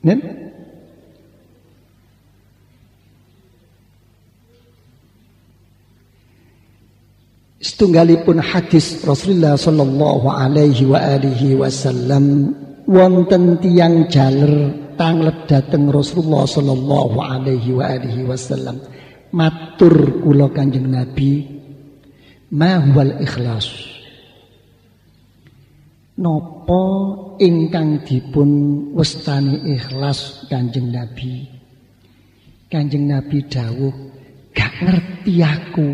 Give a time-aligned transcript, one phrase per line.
[0.00, 0.20] Nen?
[7.60, 12.56] Setunggalipun hadis Rasulullah sallallahu alaihi wa alihi wasallam
[12.88, 18.80] wonten tiyang jaler tanglet dateng Rasulullah sallallahu alaihi wa alihi wasallam
[19.36, 21.44] matur kula Kanjeng Nabi
[22.56, 23.89] ma huwal ikhlas
[26.20, 26.84] Nopo
[27.40, 28.50] ingkang dipun
[28.92, 31.48] wastani ikhlas Kanjeng Nabi
[32.68, 33.94] Kanjeng Nabi dawuh
[34.52, 35.88] gak ngerti aku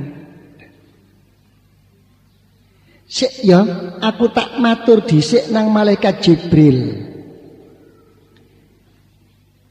[3.07, 3.62] Sik ya,
[4.02, 7.07] aku tak matur dhisik nang malaikat Jibril.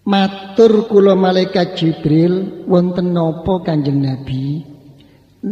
[0.07, 4.63] Matur kula malaikat Jibril wonten napa Kanjeng Nabi?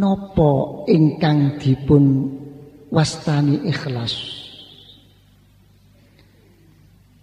[0.00, 2.32] Napa ingkang dipun
[2.88, 4.43] wastani ikhlas?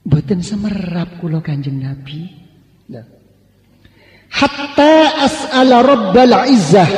[0.01, 2.41] Mboten semerap kula Kanjeng Nabi.
[4.31, 6.91] Hatta as'ala Rabbal Izzah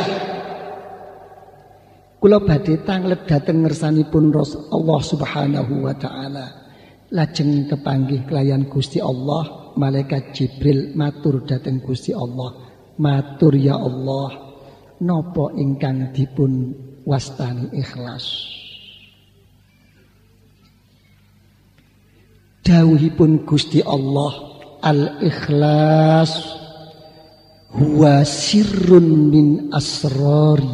[2.23, 4.32] Kula badhe tanglet dhateng ngersanipun
[4.72, 6.72] Allah Subhanahu wa taala.
[7.12, 12.72] Lajeng kepanggih kelayan Gusti Allah, malaikat Jibril matur dhateng Gusti Allah.
[12.95, 14.56] Matur ya Allah,
[15.04, 16.72] napa ingkang dipun
[17.04, 18.23] wastani ikhlas?
[22.64, 24.31] Dawuhipun Gusti Allah,
[24.80, 26.31] al-ikhlas
[27.75, 30.72] huwa sirrun min asrari.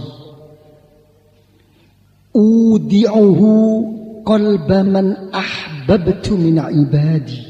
[2.37, 3.49] Udi'uhu
[4.21, 7.41] qalba man ahbabtu min ibadi.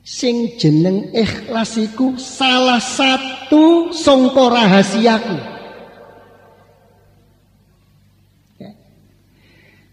[0.00, 5.53] Sing jeneng ikhlas iku salah satu sangka rahasiaku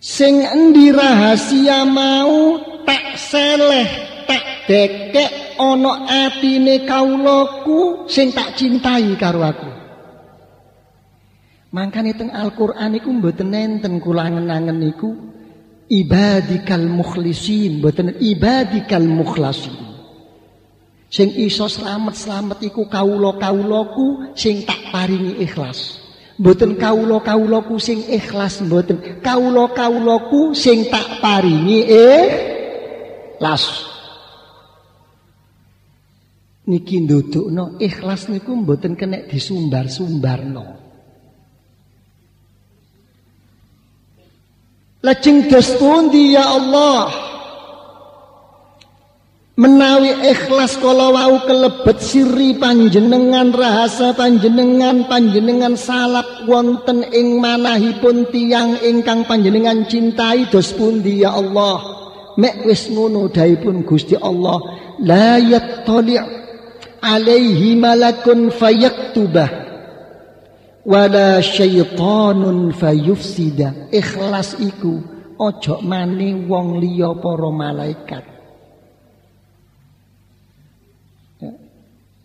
[0.01, 2.57] sing endi rahasia mau
[2.89, 3.87] tak seleh
[4.25, 9.69] tak dekek ana atine kaulaku sing tak cintai karo aku
[11.71, 15.15] Mangkane teng Al-Qur'an iku mboten nenten kula angen-angen niku
[15.87, 19.71] ibadikal mukhlisin, mboten ibadikal mukhlasin.
[21.07, 26.00] Sing iso slamet-slamet iku kawula-kawulaku sing tak paringi ikhlas.
[26.39, 29.19] Mboten kawula-kawulaku sing ikhlas mboten.
[29.19, 33.89] Kawula-kawulaku sing tak paringi ikhlas.
[36.69, 40.79] Niki ndudukno ikhlas niku mboten kena disumbar-sumbarno.
[45.01, 45.49] Lajeng
[45.81, 47.30] pundi ya Allah
[49.61, 58.81] menawi ikhlas kala wau kelebet siri panjenengan rahasa panjenengan panjenengan salap wonten ing manahipun tiang
[58.81, 60.49] ingkang panjenengan cintai.
[60.49, 61.77] Dos pundi ya Allah?
[62.41, 64.57] Mek wis ngono daipun Gusti Allah.
[65.05, 66.17] La yattali'
[67.05, 69.49] alaihi malakun fayaktubah.
[70.81, 73.93] Wala syaitanun fayufsida.
[73.93, 74.97] Ikhlas iku
[75.37, 78.30] ojo maning wong liya para malaikat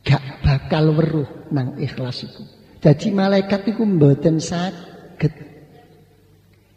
[0.06, 2.46] gak bakal weruh nang ikhlas iku
[2.78, 5.34] dadi malaikat iku mboten saged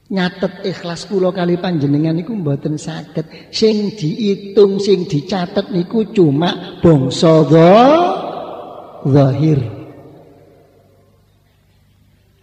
[0.09, 7.45] nyatet ikhlas kula kali panjenengan niku mboten saged sing diitung sing dicatet niku cuma bangsa
[9.06, 9.79] zahir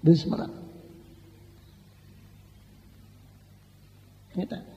[0.07, 0.47] Bismillah.
[4.31, 4.76] Kita.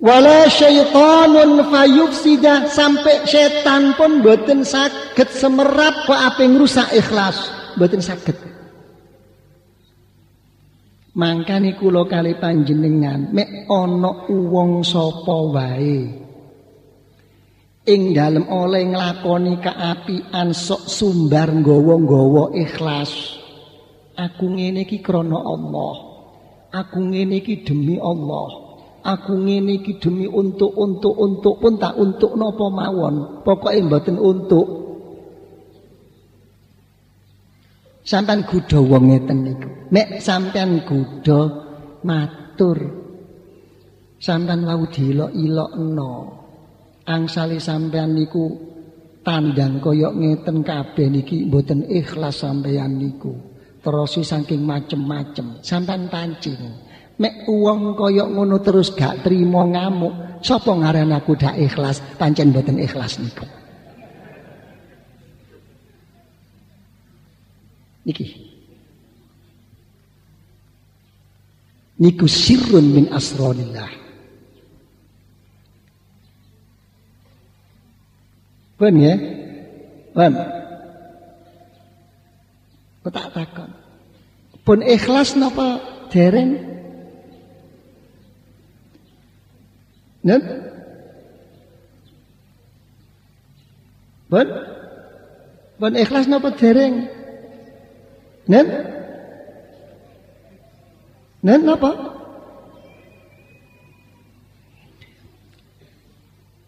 [0.00, 7.36] Wala syaitanun fayufsida sampai setan pun boten sakit semerap kok apa rusak ikhlas.
[7.76, 8.48] Boten sakit.
[11.20, 16.00] Mangkani kulo kali panjenengan mek ono uwong sopo wae
[17.84, 23.36] ing dalem oleh nglakoni kaapian sok sumbar nggawa-nggawa ikhlas.
[24.16, 25.94] Aku ngene iki krana Allah.
[26.72, 28.69] Aku ngene iki demi Allah
[29.00, 33.44] aku ngene iki demi untuk untuk untuk pun tak untuk napa mawon.
[33.44, 34.66] Pokoke mboten untuk.
[38.04, 39.68] Sampean gudha wong ngeten niku.
[39.92, 41.40] Nek sampean gudha
[42.02, 42.78] matur.
[44.20, 46.12] Sampean wau diilok-ilokno
[47.08, 48.44] angsali sampean niku
[49.24, 53.32] tandang koyok ngeten kabeh niki mboten ikhlas sampean niku.
[53.80, 55.64] Terus saking macem-macem.
[55.64, 56.89] Sampean pancing
[57.20, 62.80] mek uang koyok ngono terus gak terima ngamuk sapa ngaran aku dak ikhlas pancen mboten
[62.80, 63.44] ikhlas niku
[68.08, 68.26] niki
[72.00, 74.00] niku sirrun min asronillah
[78.80, 79.12] Pun ya?
[80.16, 80.32] Pun.
[83.04, 83.70] Kok tak takon.
[84.64, 86.79] Pun ikhlas napa dereng?
[90.20, 90.42] Nen?
[94.28, 94.46] Pun?
[95.80, 97.08] Pun ikhlas napa dereng?
[98.46, 98.66] Nen?
[101.40, 101.90] Nen napa?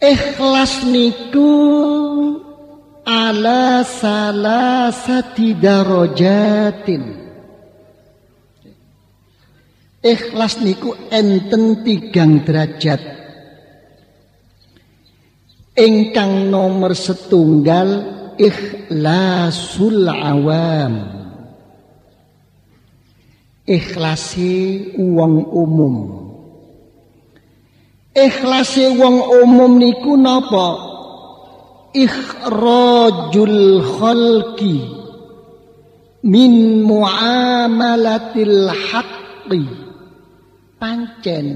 [0.03, 1.53] Ikhlas niku
[3.07, 7.05] ala salasati darajatin.
[10.03, 13.22] Ikhlas niku enten tigang derajat.
[15.73, 17.89] Ingkang nomor setunggal
[18.37, 20.95] ikhlasul awam.
[23.65, 25.97] Ikhlasi wong umum.
[28.13, 30.93] Ikhlasi wong umum niku napa?
[31.93, 34.81] ikhrajul khalqi
[36.25, 39.69] min muamalatil haqqi
[40.81, 41.47] pancen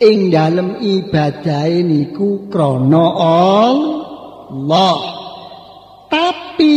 [0.00, 4.98] ing dalem ibadah niku krana Allah.
[6.10, 6.76] Tapi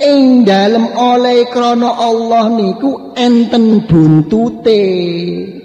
[0.00, 4.84] ing dalem oleh krana Allah niku enten buntute.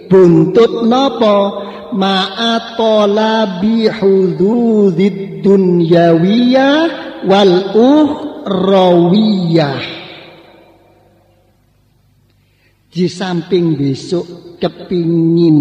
[0.10, 1.68] Buntut napa?
[1.90, 6.86] Ma'atolabi hududid dunyawiyah
[7.26, 9.82] wal uhrawiyah
[12.90, 15.58] di samping besok kepingin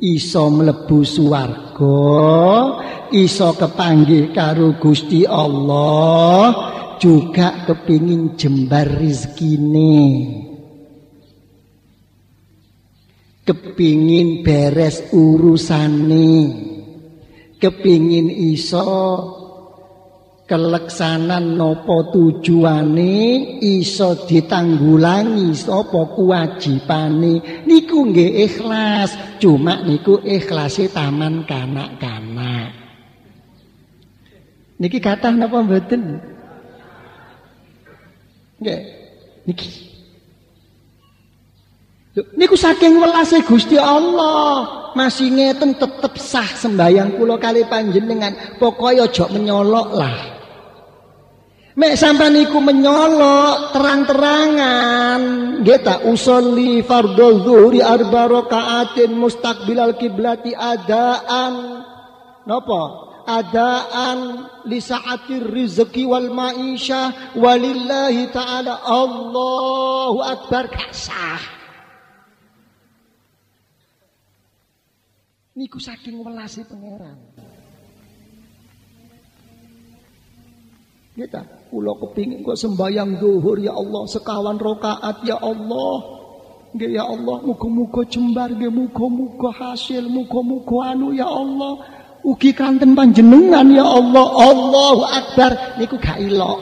[0.00, 2.00] iso mlebu swarga
[3.12, 6.52] iso kepanggih karo Gusti Allah
[7.00, 9.96] juga kepingin jembar rezekine.
[13.40, 16.30] Kepingin beres urusane.
[17.56, 18.88] Kepingin iso
[20.50, 32.74] keleksanan nopo tujuane iso ditanggulangi sapa kewajibane niku nggih ikhlas cuma niku ikhlase taman kanak-kanak
[34.82, 36.18] niki kathah napa mboten
[38.58, 38.80] nggih
[39.46, 39.70] niki
[42.10, 48.58] Niku saking welase Gusti Allah, masih ngeten tetep sah sembayang kula kali panjenengan.
[48.58, 50.39] Pokoke aja menyolok lah.
[51.80, 55.20] Mek sampean niku menyolok terang-terangan,
[55.64, 61.80] nggih ta usolli fardhu zuhri arba rakaatin mustaqbilal kiblati adaan.
[62.44, 63.08] Napa?
[63.24, 64.18] Adaan
[64.68, 71.60] li sa'atir rizqi wal maisha walillahi ta'ala Allahu akbar kasah.
[75.60, 77.20] niku saking welasi pangeran.
[81.20, 86.00] Kita kula kepingin kok sembayang zuhur ya Allah sekawan rakaat ya Allah.
[86.72, 91.76] Nggih ya Allah muga-muga jembar nggih muga-muga hasil muga-muga anu ya Allah.
[92.24, 94.26] Ugi kanten panjenengan ya Allah.
[94.32, 96.58] Allahu Akbar niku gak ilok.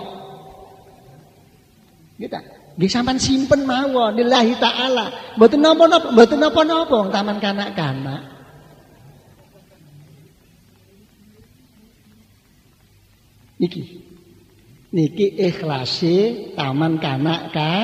[2.18, 5.38] Nggih sampean simpen mawon lillahi taala.
[5.38, 8.22] Mboten napa-napa, mboten napa-napa taman kanak-kanak.
[13.62, 14.07] Niki.
[14.88, 16.16] Niki ikhlase
[16.56, 17.76] taman kanak ka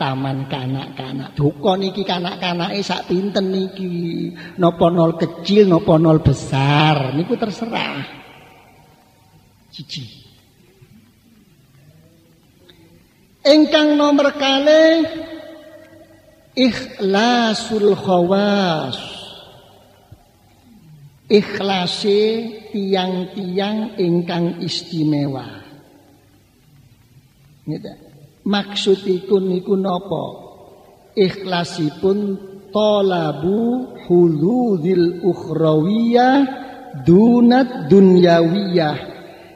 [0.00, 1.36] taman kanak-kanak.
[1.36, 4.32] Duka niki kanak-kanake sak pinten niki.
[4.56, 8.06] Napa nol kecil napa nol besar niku terserah.
[9.68, 10.06] Cici.
[13.44, 15.04] Engkang nomor kali
[16.56, 19.18] ikhlasul khawas.
[21.28, 22.20] ikhlase
[22.72, 25.67] tiang-tiang ingkang istimewa.
[27.68, 27.92] Ngene.
[28.48, 30.48] Maksudipun niku napa?
[31.12, 32.18] Ikhlasipun
[32.72, 36.36] talabu huludil ukhrawiyah
[37.04, 38.98] dunat dunyawiyah.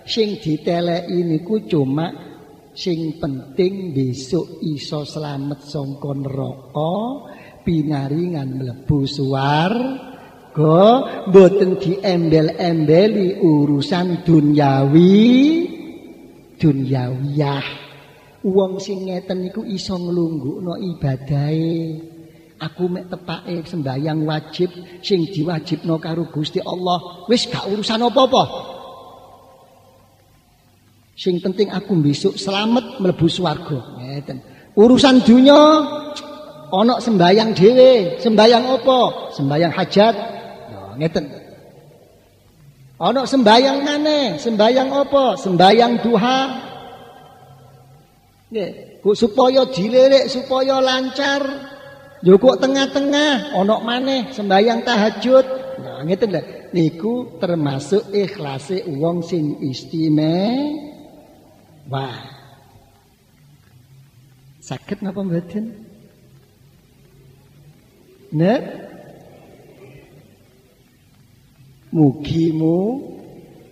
[0.04, 2.12] Sing diteleki niku cuma
[2.76, 6.94] sing penting besok iso selamat saka neraka
[7.64, 10.12] pinaringan mlebu suwarga.
[10.52, 15.24] Go mboten diembel-embeli urusan dunyawi
[16.60, 17.81] dunyawiyah.
[18.42, 21.94] Wong sing ngeten niku iso nglunggukno ibadahe.
[22.62, 24.70] Aku mek tepake sembayang wajib
[25.02, 28.44] sing diwajibno karo Gusti Allah, wis gak urusan apa-apa.
[31.18, 33.98] Sing penting aku besok selamat mlebu swarga.
[33.98, 34.42] Ngeten.
[34.74, 35.58] Urusan dunya
[36.72, 38.98] ana sembayang dhewe, sembayang apa?
[39.34, 40.14] Sembayang hajat,
[40.98, 41.24] ngeten.
[43.02, 45.34] Ana sembayang maneh, sembayang apa?
[45.34, 46.38] Sembayang duha.
[48.52, 51.40] Nggih, supaya dilirik, supaya lancar.
[52.20, 55.46] Yo kok tengah-tengah ana maneh sembayang tahajud.
[55.80, 56.44] Nah, ngeten lho.
[56.76, 60.68] Niku termasuk ikhlase wong sing istimewa.
[64.60, 65.72] Sakit napa mboten?
[68.36, 68.62] Nek
[71.92, 73.04] Mugimu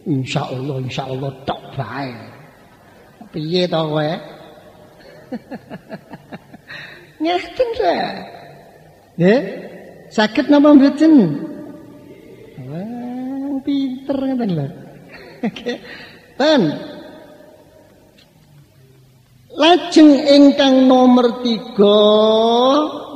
[0.04, 2.12] insyaallah insyaallah tok bae.
[3.32, 4.39] Piye to kowe?
[7.22, 7.94] Ngeten ta.
[9.20, 9.42] Nggih.
[10.10, 11.14] Saged napa mboten?
[12.66, 14.66] Wah, pinter ngeten lho.
[16.40, 16.62] Ten.
[19.50, 22.00] Lajeng ingkang nomor tiga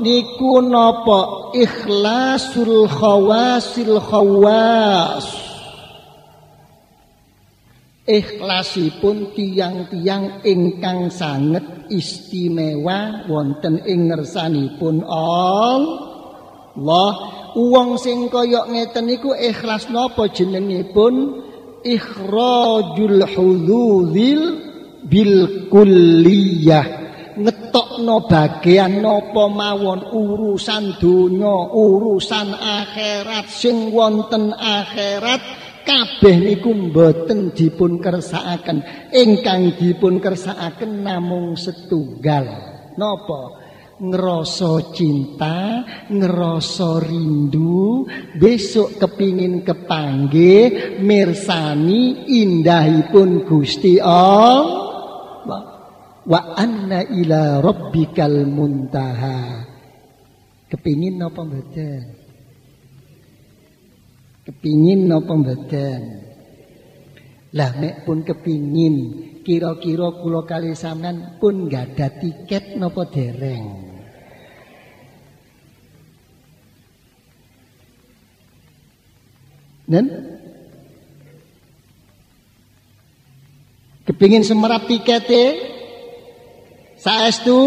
[0.03, 5.44] niku napa ikhlasul khawasil khawas
[8.05, 17.13] ikhlasipun tiang-tiang ingkang sanget istimewa wonten ing ngersanipun Allah.
[17.55, 21.45] Wong sing kaya ngeten niku ikhlas napa jenengipun?
[21.85, 24.43] Ikhrajul hudzul
[25.05, 27.05] bil kulliyah.
[27.35, 38.01] Ngetokno bagian napa mawon urusan donya urusan akhirat sing wonten akhirat kabeh niku mboten dipun
[38.01, 42.49] kersakaken ingkang dipun kersakaken namung setunggal.
[42.97, 43.63] Napa?
[43.95, 48.03] Ngerasa cinta, ngerasa rindu,
[48.35, 55.75] besok kepingin kepanggih, mirsani indahipun Gusti Allah.
[56.25, 59.63] wa anna ila rabbikal muntaha.
[60.73, 62.24] Kepingin napa mboten
[64.45, 66.01] kepingin napa mboten
[67.55, 68.97] lah nek pun kepingin
[69.45, 73.67] kira-kira kula kali sampean pun gak ada tiket napa dereng?
[79.85, 80.07] Nen?
[84.09, 85.57] Kepingin semerap tiketnya
[86.97, 87.61] Saestu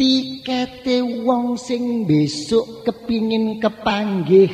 [0.00, 4.48] tikete wong sing besok kepingin kepanggih.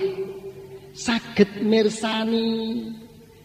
[0.90, 2.82] Saged mirsani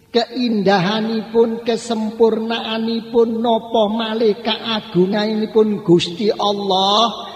[0.10, 7.30] keindahanipun kesempurnaanipun napa malih kaagunganipun Gusti Allah.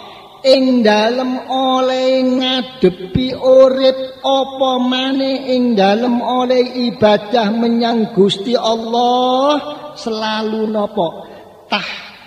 [0.45, 9.57] Ing dalem oleh ngadepi urip apa maneh ing dalem oleh ibadah menyang Gusti Allah?
[9.93, 11.07] Selalu napa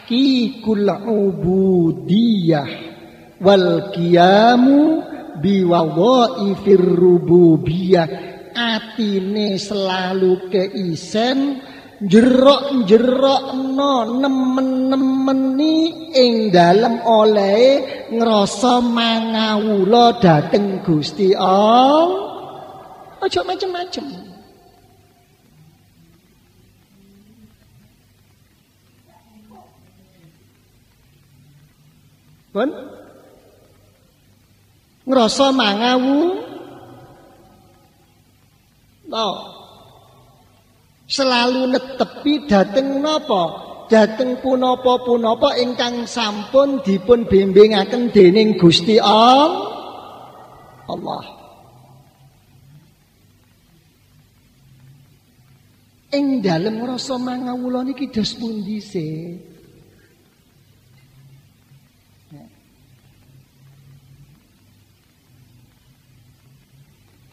[0.09, 2.71] tahqiqul ubudiyah
[3.45, 5.05] wal qiyamu
[5.45, 8.09] biwadhaifir rububiyah.
[8.59, 11.63] Atine selalu keisen
[12.03, 17.63] jerok-jerok no nemen-nemeni ing dalem oleh
[18.11, 22.27] ngrasa mangawula dateng Gusti Allah.
[23.23, 24.28] Aja macem-macem
[32.53, 32.69] Pun?
[35.09, 36.21] Ngrasa mangawu
[39.09, 39.29] no.
[41.09, 43.45] selalu netepi dateng napa
[43.89, 51.25] dateng punapa-punapa ingkang sampun dipun bimbingaken dening Gusti Allah.
[56.09, 59.37] Ing dalem rasa mangawula niki dos pundi sih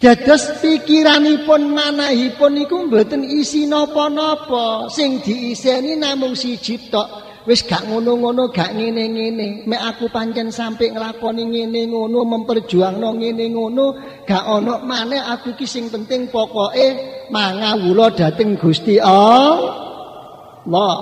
[0.05, 4.85] Dados pikiranipun manahipun niku mboten isi napa-napa.
[4.93, 7.25] Sing diiseni namung siji tok.
[7.50, 9.65] Wis gak ngono-ngono, gak ngene-ngene.
[9.65, 13.85] Mek aku pancen sampe nglakoni ngene ngono, memperjuangno ngene ngono,
[14.29, 16.85] gak ana maneh aku ki sing penting pokoke
[17.33, 20.97] mangawula dhateng Gusti Allah.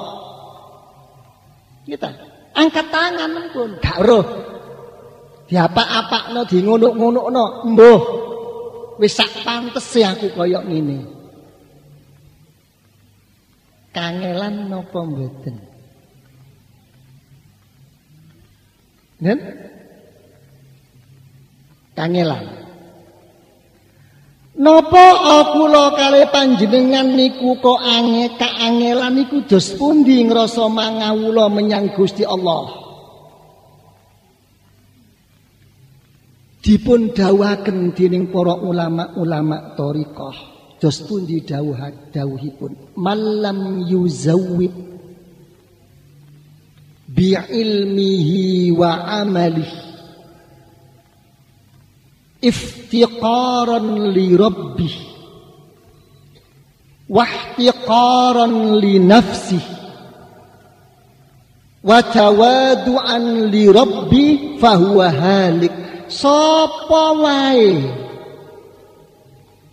[1.83, 2.07] Kita
[2.55, 4.23] angkat tangan pun gak roh.
[5.43, 8.31] Diapa-apakno di ngono-ngono mbuh
[8.99, 11.05] wis sak pantese aku kaya ngene.
[13.93, 15.55] Kangelan napa mboten?
[19.21, 19.39] Nen?
[21.93, 22.45] Kangelan.
[24.53, 25.05] Napa
[25.53, 32.82] kula kali panjenengan niku kok ange kaangelan niku dos pundi ngrasa mangawula menyang Gusti Allah?
[36.73, 40.37] Dipun dawuhaken dening para ulama-ulama thariqah
[40.81, 41.77] dos pundi dawuh
[42.09, 42.97] dawuhipun?
[42.97, 44.73] Malam yuzawwid
[47.13, 49.93] bi ilmihi wa amalihi
[52.41, 54.95] iftiqaran li rabbih
[57.05, 59.71] wahtiqaran li nafsihi
[61.85, 65.82] wa tawadu'an li rabbi fahuwa halik
[66.13, 67.81] sapa wae?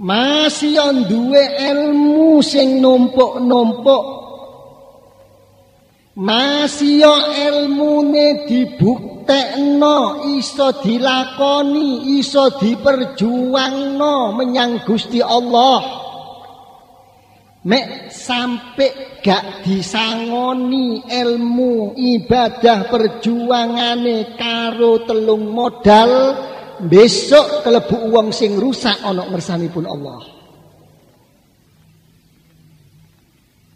[0.00, 4.04] Masih duwe ilmu sing numpuk-numpuk.
[6.16, 7.04] Masih
[7.36, 16.09] ilmune dibuktekno iso dilakoni iso diperjuangno menyang Gusti Allah
[17.60, 26.40] Mek sampai gak disangoni ilmu ibadah perjuangane karo telung modal
[26.88, 30.20] besok kelebu uang sing rusak ana ngersanipun Allah.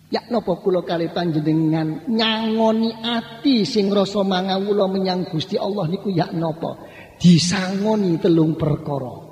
[0.09, 6.33] Ya napa kula kali panjenengan nyangoni ati sing rasa mangawula menyang Gusti Allah niku ya
[6.33, 6.89] napa?
[7.21, 9.24] Disangoni telung perkara.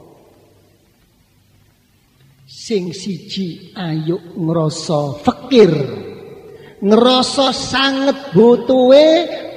[2.63, 5.75] Sing siji ayo ngrasa fakir.
[6.83, 9.07] Ngrasa sanget butuhe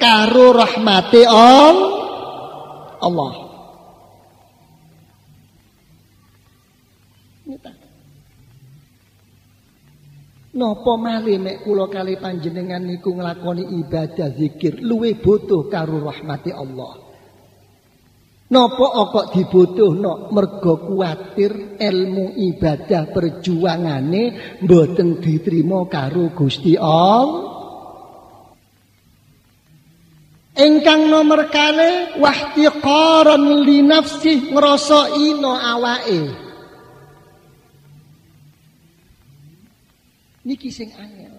[0.02, 3.46] karo rahmate Allah.
[10.56, 17.05] Napa malih mek kula kali panjenengan niku nglakoni ibadah zikir luwih butuh karo rahmati Allah.
[18.46, 24.24] Napa kok dibutuhno mergo kuatir ilmu ibadah perjuangane
[24.62, 27.58] mboten diterima karo Gusti Allah.
[30.56, 36.22] Engkang nomor kali wahtiqaran li nafsi ngrasa ino awake.
[40.48, 41.35] Niki sing angel.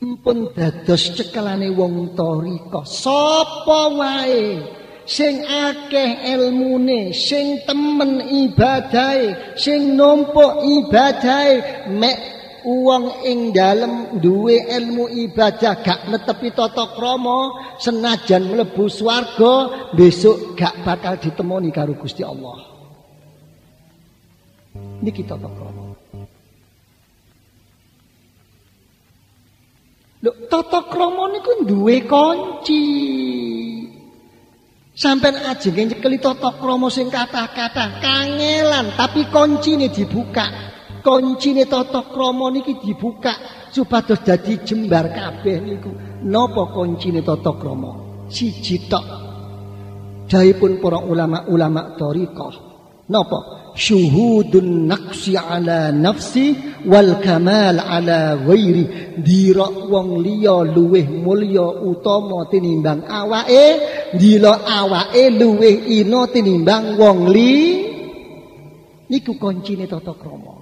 [0.00, 2.88] Mpun dados cekelane wong tarika.
[2.88, 4.64] Sapa wae
[5.04, 12.16] sing akeh ilmune, sing temen ibadahe, sing numpuk ibadahe mek
[12.64, 20.80] wong ing dalem duwe ilmu ibadah gak netepi tata krama senajan mlebu swarga besok gak
[20.84, 22.56] bakal ditemoni karo Gusti Allah.
[25.00, 25.69] Niki tata krama.
[30.20, 32.82] Lho, tata krama niku duwe kunci.
[34.92, 40.44] Sampai ajenge nyekeli tata krama sing kathah-kathah kangelan, tapi kuncine dibuka.
[41.00, 43.32] Kuncine tata krama niki dibuka
[43.72, 45.90] supados dadi jembar kabeh niku.
[46.28, 47.96] Napa kuncine tata krama?
[48.28, 49.06] Siji tok.
[50.28, 52.54] Daipun para ulama-ulama thariqah.
[53.08, 53.69] Napa?
[53.80, 56.52] Syuhudun naqsi ala nafsi
[56.84, 63.66] wal kamal ala ghairi dira wong liya luweh mulya utama tinimbang awake.
[64.20, 67.52] Dila awake luweh ina tinimbang wong li.
[69.10, 70.60] Niku kuncine tata krama.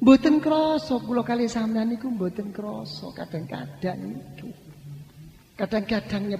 [0.00, 4.69] Mboten krasa kula kali sampeyan niku mboten krasa kadang-kadang niku.
[5.60, 6.32] Kadang-kadang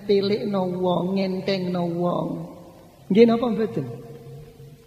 [0.48, 1.20] no wong,
[1.68, 2.28] no wong.
[3.12, 3.84] Nggih napa mboten?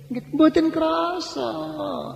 [0.10, 1.50] Mboten krasa.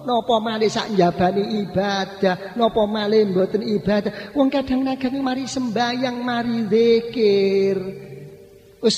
[0.01, 4.33] Napa malih sak njabani ibadah, napa malih mboten ibadah.
[4.33, 7.77] Wong kadang-kadang mari sembayang, mari zikir.
[8.81, 8.97] Wis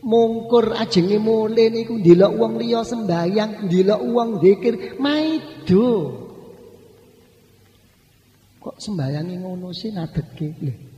[0.00, 5.92] mungkur ajenge mule niku ndelok wong liya sembayang, ndelok wong zikir, maido.
[8.64, 10.93] Kok sembayangi ngono sih nadeke lho.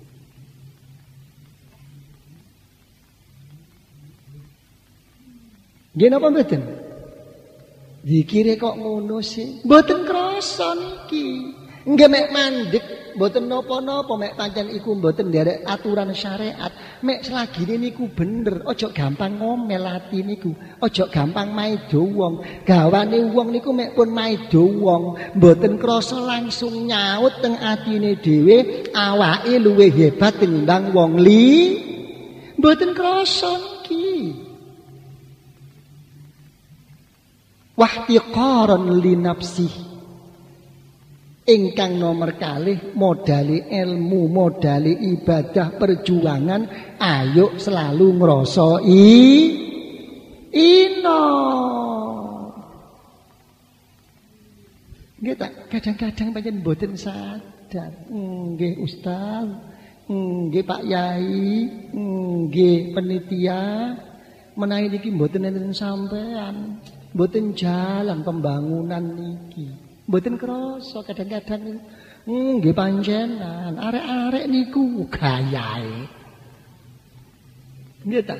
[5.97, 6.63] Nggih napa mboten?
[8.05, 9.65] Dikire kok ngono sih?
[9.65, 11.57] Mboten krasa niki.
[11.89, 12.85] Nggih mek mandek
[13.17, 16.69] mboten napa-napa mek pancen iku mboten nderek aturan syariat.
[17.01, 20.53] Mek selagine niku bener, aja gampang ngomel ati niku.
[20.85, 22.45] Aja gampang maido wong.
[22.69, 29.57] Gawane wong niku mek pun maido wong, mboten krasa langsung nyaut teng atine dhewe awake
[29.57, 31.81] luwih hebat tinimbang wong li.
[32.61, 33.76] Mboten krasa
[37.77, 39.69] wahtiqaran li nafsi
[41.47, 46.63] ingkang nomor kalih modali ilmu modali ibadah perjuangan
[46.99, 49.07] ayo selalu ngrasai
[50.51, 51.25] ino.
[55.17, 55.37] Nggih
[55.73, 57.93] kadang-kadang pancen mboten sadar.
[58.13, 59.49] Nggih Ustaz,
[60.11, 63.97] nggih Pak Yai, nggih penitia,
[64.59, 66.79] menawi niki mboten enten sampean,
[67.17, 69.73] mboten jalan pembangunan niki.
[70.05, 71.81] Mboten krasa kadang-kadang
[72.29, 76.05] nggih panjenengan, arek-arek niku gayae.
[78.05, 78.37] Nggih ta?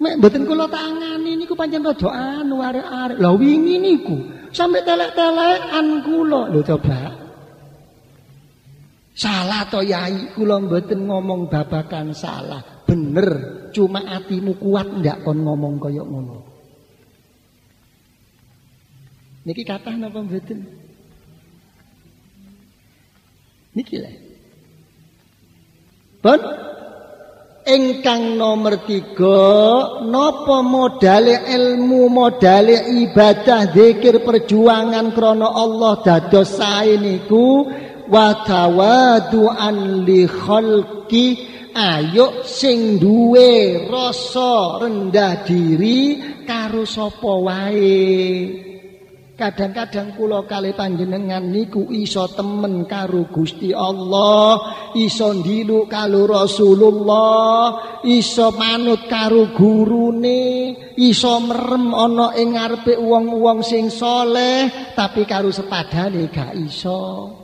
[0.00, 2.08] Mek mboten kula tangani niku pancen rada
[2.40, 3.18] anu arek-arek.
[3.18, 4.16] Lah wingi niku
[4.54, 6.48] sampe telek-telekan kula.
[6.48, 7.18] Lho coba.
[9.12, 12.80] Salah to yai kula mboten ngomong babakan salah.
[12.88, 13.28] Bener,
[13.76, 16.49] cuma atimu kuat ndak kon ngomong kaya ngono.
[19.50, 20.62] Niki kathah napa mboten?
[23.74, 24.10] Niki lho.
[26.22, 26.40] Pun
[27.66, 37.66] Engkang nomor tiga Nopo modale ilmu modale ibadah zikir perjuangan krono Allah dados sae niku
[38.06, 41.26] wa tawadu'an li khalqi
[41.74, 48.69] ayo sing duwe rasa rendah diri karo sapa wae
[49.40, 54.60] Kadang-kadang kula kali panjenengan niku iso temen karo Gusti Allah,
[54.92, 57.72] iso ndilu karo Rasulullah,
[58.04, 66.28] iso manut karo gurune, iso merem ana ing ngarepe wong-wong sing soleh, tapi karo sepadane
[66.28, 67.39] gak iso.